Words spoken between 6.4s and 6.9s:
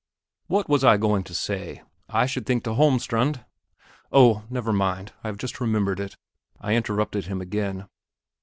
I